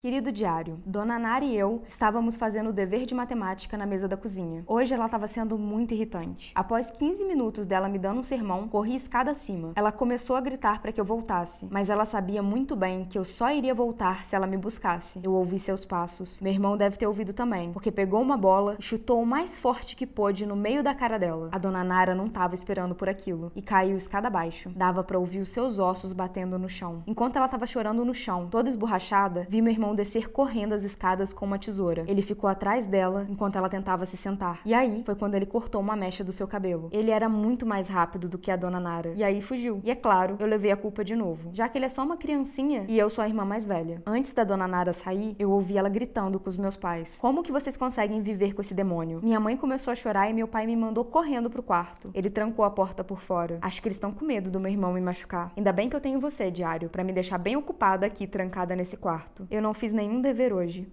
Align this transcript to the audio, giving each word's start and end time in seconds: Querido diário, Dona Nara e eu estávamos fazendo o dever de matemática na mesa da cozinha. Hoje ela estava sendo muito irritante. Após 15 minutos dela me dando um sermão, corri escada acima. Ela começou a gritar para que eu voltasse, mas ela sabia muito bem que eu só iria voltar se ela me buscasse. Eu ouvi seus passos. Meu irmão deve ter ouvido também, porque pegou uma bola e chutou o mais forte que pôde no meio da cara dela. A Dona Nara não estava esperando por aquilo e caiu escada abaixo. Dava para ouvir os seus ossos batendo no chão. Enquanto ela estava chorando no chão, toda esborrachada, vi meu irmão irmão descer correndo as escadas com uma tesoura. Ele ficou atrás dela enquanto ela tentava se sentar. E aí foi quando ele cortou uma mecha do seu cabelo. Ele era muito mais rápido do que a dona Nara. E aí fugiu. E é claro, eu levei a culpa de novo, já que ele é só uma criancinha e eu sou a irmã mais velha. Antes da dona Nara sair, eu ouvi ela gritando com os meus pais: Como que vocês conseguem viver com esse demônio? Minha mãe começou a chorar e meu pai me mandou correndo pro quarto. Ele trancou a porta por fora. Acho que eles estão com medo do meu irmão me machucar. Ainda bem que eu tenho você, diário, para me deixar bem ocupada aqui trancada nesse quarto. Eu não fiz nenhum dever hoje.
Querido 0.00 0.30
diário, 0.30 0.80
Dona 0.86 1.18
Nara 1.18 1.44
e 1.44 1.56
eu 1.56 1.82
estávamos 1.88 2.36
fazendo 2.36 2.70
o 2.70 2.72
dever 2.72 3.04
de 3.04 3.16
matemática 3.16 3.76
na 3.76 3.84
mesa 3.84 4.06
da 4.06 4.16
cozinha. 4.16 4.62
Hoje 4.64 4.94
ela 4.94 5.06
estava 5.06 5.26
sendo 5.26 5.58
muito 5.58 5.92
irritante. 5.92 6.52
Após 6.54 6.88
15 6.88 7.24
minutos 7.24 7.66
dela 7.66 7.88
me 7.88 7.98
dando 7.98 8.20
um 8.20 8.22
sermão, 8.22 8.68
corri 8.68 8.94
escada 8.94 9.32
acima. 9.32 9.72
Ela 9.74 9.90
começou 9.90 10.36
a 10.36 10.40
gritar 10.40 10.80
para 10.80 10.92
que 10.92 11.00
eu 11.00 11.04
voltasse, 11.04 11.66
mas 11.68 11.90
ela 11.90 12.04
sabia 12.04 12.40
muito 12.40 12.76
bem 12.76 13.06
que 13.06 13.18
eu 13.18 13.24
só 13.24 13.50
iria 13.50 13.74
voltar 13.74 14.24
se 14.24 14.36
ela 14.36 14.46
me 14.46 14.56
buscasse. 14.56 15.18
Eu 15.20 15.32
ouvi 15.32 15.58
seus 15.58 15.84
passos. 15.84 16.40
Meu 16.40 16.52
irmão 16.52 16.76
deve 16.76 16.96
ter 16.96 17.08
ouvido 17.08 17.32
também, 17.32 17.72
porque 17.72 17.90
pegou 17.90 18.22
uma 18.22 18.36
bola 18.36 18.76
e 18.78 18.82
chutou 18.82 19.20
o 19.20 19.26
mais 19.26 19.58
forte 19.58 19.96
que 19.96 20.06
pôde 20.06 20.46
no 20.46 20.54
meio 20.54 20.80
da 20.80 20.94
cara 20.94 21.18
dela. 21.18 21.48
A 21.50 21.58
Dona 21.58 21.82
Nara 21.82 22.14
não 22.14 22.26
estava 22.28 22.54
esperando 22.54 22.94
por 22.94 23.08
aquilo 23.08 23.50
e 23.52 23.60
caiu 23.60 23.96
escada 23.96 24.28
abaixo. 24.28 24.70
Dava 24.76 25.02
para 25.02 25.18
ouvir 25.18 25.40
os 25.40 25.48
seus 25.48 25.80
ossos 25.80 26.12
batendo 26.12 26.56
no 26.56 26.68
chão. 26.68 27.02
Enquanto 27.04 27.34
ela 27.34 27.46
estava 27.46 27.66
chorando 27.66 28.04
no 28.04 28.14
chão, 28.14 28.46
toda 28.48 28.68
esborrachada, 28.68 29.44
vi 29.50 29.60
meu 29.60 29.72
irmão 29.72 29.87
irmão 29.88 29.94
descer 29.94 30.30
correndo 30.30 30.74
as 30.74 30.84
escadas 30.84 31.32
com 31.32 31.46
uma 31.46 31.58
tesoura. 31.58 32.04
Ele 32.06 32.20
ficou 32.20 32.48
atrás 32.48 32.86
dela 32.86 33.26
enquanto 33.28 33.56
ela 33.56 33.68
tentava 33.68 34.04
se 34.04 34.16
sentar. 34.16 34.60
E 34.64 34.74
aí 34.74 35.02
foi 35.04 35.14
quando 35.14 35.34
ele 35.34 35.46
cortou 35.46 35.80
uma 35.80 35.96
mecha 35.96 36.22
do 36.22 36.32
seu 36.32 36.46
cabelo. 36.46 36.88
Ele 36.92 37.10
era 37.10 37.28
muito 37.28 37.64
mais 37.64 37.88
rápido 37.88 38.28
do 38.28 38.38
que 38.38 38.50
a 38.50 38.56
dona 38.56 38.78
Nara. 38.78 39.12
E 39.16 39.24
aí 39.24 39.40
fugiu. 39.40 39.80
E 39.82 39.90
é 39.90 39.94
claro, 39.94 40.36
eu 40.38 40.46
levei 40.46 40.70
a 40.70 40.76
culpa 40.76 41.04
de 41.04 41.16
novo, 41.16 41.50
já 41.52 41.68
que 41.68 41.78
ele 41.78 41.86
é 41.86 41.88
só 41.88 42.02
uma 42.04 42.16
criancinha 42.16 42.84
e 42.88 42.98
eu 42.98 43.08
sou 43.08 43.24
a 43.24 43.28
irmã 43.28 43.44
mais 43.44 43.64
velha. 43.64 44.02
Antes 44.06 44.34
da 44.34 44.44
dona 44.44 44.68
Nara 44.68 44.92
sair, 44.92 45.34
eu 45.38 45.50
ouvi 45.50 45.78
ela 45.78 45.88
gritando 45.88 46.38
com 46.38 46.50
os 46.50 46.56
meus 46.56 46.76
pais: 46.76 47.18
Como 47.20 47.42
que 47.42 47.52
vocês 47.52 47.76
conseguem 47.76 48.20
viver 48.20 48.54
com 48.54 48.60
esse 48.60 48.74
demônio? 48.74 49.20
Minha 49.22 49.40
mãe 49.40 49.56
começou 49.56 49.92
a 49.92 49.96
chorar 49.96 50.28
e 50.28 50.34
meu 50.34 50.48
pai 50.48 50.66
me 50.66 50.76
mandou 50.76 51.04
correndo 51.04 51.48
pro 51.48 51.62
quarto. 51.62 52.10
Ele 52.12 52.28
trancou 52.28 52.64
a 52.64 52.70
porta 52.70 53.02
por 53.02 53.20
fora. 53.20 53.58
Acho 53.62 53.80
que 53.80 53.88
eles 53.88 53.96
estão 53.96 54.12
com 54.12 54.24
medo 54.24 54.50
do 54.50 54.60
meu 54.60 54.70
irmão 54.70 54.92
me 54.92 55.00
machucar. 55.00 55.52
Ainda 55.56 55.72
bem 55.72 55.88
que 55.88 55.96
eu 55.96 56.00
tenho 56.00 56.20
você, 56.20 56.50
diário, 56.50 56.90
para 56.90 57.04
me 57.04 57.12
deixar 57.12 57.38
bem 57.38 57.56
ocupada 57.56 58.04
aqui 58.04 58.26
trancada 58.26 58.76
nesse 58.76 58.96
quarto. 58.96 59.46
Eu 59.50 59.62
não 59.62 59.72
fiz 59.78 59.92
nenhum 59.92 60.20
dever 60.20 60.52
hoje. 60.52 60.86